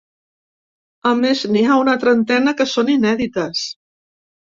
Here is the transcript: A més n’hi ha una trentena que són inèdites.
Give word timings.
A 1.09 1.09
més 1.19 1.43
n’hi 1.55 1.61
ha 1.71 1.75
una 1.81 1.95
trentena 2.05 2.53
que 2.63 2.67
són 2.71 2.89
inèdites. 2.95 3.63